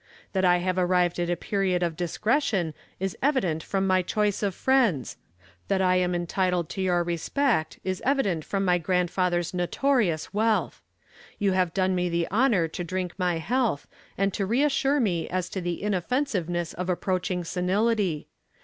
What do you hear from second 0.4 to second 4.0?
I have arrived at a period of discretion is evident from